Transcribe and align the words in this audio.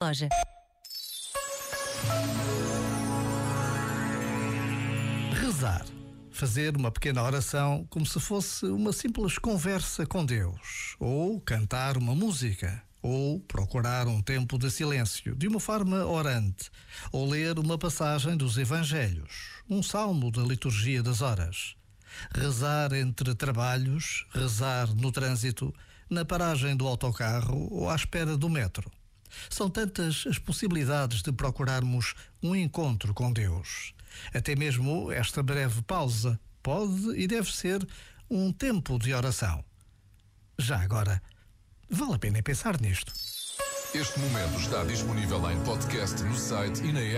loja. 0.00 0.28
Rezar. 5.32 5.84
Fazer 6.30 6.76
uma 6.76 6.92
pequena 6.92 7.20
oração 7.24 7.84
como 7.90 8.06
se 8.06 8.20
fosse 8.20 8.64
uma 8.66 8.92
simples 8.92 9.38
conversa 9.38 10.06
com 10.06 10.24
Deus. 10.24 10.94
Ou 11.00 11.40
cantar 11.40 11.96
uma 11.96 12.14
música. 12.14 12.80
Ou 13.02 13.40
procurar 13.40 14.06
um 14.06 14.22
tempo 14.22 14.56
de 14.56 14.70
silêncio, 14.70 15.34
de 15.34 15.48
uma 15.48 15.58
forma 15.58 16.06
orante. 16.06 16.70
Ou 17.10 17.28
ler 17.28 17.58
uma 17.58 17.76
passagem 17.76 18.36
dos 18.36 18.56
Evangelhos. 18.56 19.62
Um 19.68 19.82
salmo 19.82 20.30
da 20.30 20.42
liturgia 20.42 21.02
das 21.02 21.22
horas. 21.22 21.74
Rezar 22.32 22.92
entre 22.92 23.34
trabalhos, 23.34 24.26
rezar 24.32 24.94
no 24.94 25.10
trânsito, 25.10 25.74
na 26.08 26.24
paragem 26.24 26.76
do 26.76 26.86
autocarro 26.86 27.68
ou 27.72 27.90
à 27.90 27.96
espera 27.96 28.36
do 28.36 28.48
metro. 28.48 28.88
São 29.50 29.68
tantas 29.68 30.24
as 30.28 30.38
possibilidades 30.38 31.22
de 31.22 31.32
procurarmos 31.32 32.14
um 32.42 32.54
encontro 32.54 33.12
com 33.14 33.32
Deus. 33.32 33.94
Até 34.34 34.56
mesmo 34.56 35.10
esta 35.12 35.42
breve 35.42 35.82
pausa 35.82 36.38
pode 36.62 37.10
e 37.16 37.26
deve 37.26 37.52
ser 37.52 37.86
um 38.30 38.52
tempo 38.52 38.98
de 38.98 39.14
oração. 39.14 39.64
Já 40.58 40.80
agora, 40.80 41.22
vale 41.88 42.14
a 42.14 42.18
pena 42.18 42.42
pensar 42.42 42.80
nisto. 42.80 43.12
Este 43.94 44.18
momento 44.20 44.60
está 44.60 44.84
disponível 44.84 45.50
em 45.50 45.58
podcast 45.64 46.22
no 46.22 46.36
site 46.36 46.82
e 46.84 46.92
na 46.92 47.00
app. 47.00 47.16